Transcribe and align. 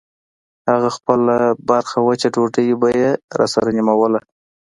خپله 0.95 1.35
برخه 1.69 1.97
وچه 2.01 2.27
ډوډۍ 2.33 2.67
به 2.79 2.89
يې 2.99 3.09
راسره 3.39 3.69
نيموله. 3.77 4.19